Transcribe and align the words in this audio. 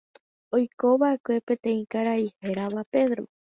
Oikova'ekue 0.59 1.37
peteĩ 1.53 1.85
karai 1.93 2.25
hérava 2.49 2.89
Pedro. 2.93 3.31